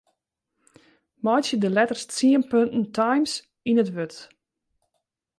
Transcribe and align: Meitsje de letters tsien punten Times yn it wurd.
Meitsje 1.25 1.55
de 1.61 1.69
letters 1.75 2.03
tsien 2.05 2.43
punten 2.51 2.85
Times 2.97 3.33
yn 3.69 3.81
it 3.83 3.91
wurd. 3.95 4.15